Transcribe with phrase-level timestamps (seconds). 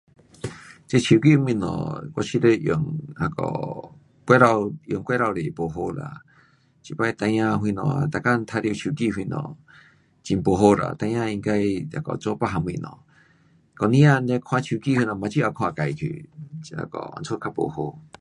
[0.87, 3.43] 这手机的东西我觉得它用那个
[4.27, 4.45] 过头，
[4.91, 6.21] 用过头多不好啦。
[6.83, 7.83] 这次孩儿什么每天
[8.25, 9.35] 玩耍手机什么，
[10.27, 11.51] 很不好啦，孩儿应该
[11.93, 12.81] 那个做别样东西，
[13.77, 16.29] 整个天这看手机什么眼睛也看坏去。
[16.63, 18.01] 这那个因此较不好。